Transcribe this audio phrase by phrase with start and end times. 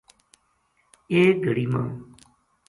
[1.11, 1.83] ایک گھڑی ما